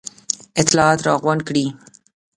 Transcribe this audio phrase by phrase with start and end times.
[0.61, 1.65] اطلاعات را غونډ کړي.